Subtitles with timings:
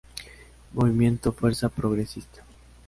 [0.73, 2.43] Movimiento Fuerza Progresista.